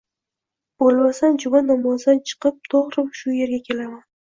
[0.83, 4.07] Bo‘lmasam, juma namozidan chiqib tuvri shu yerga kelaman